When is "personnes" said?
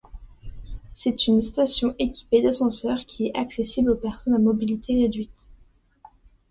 3.95-4.33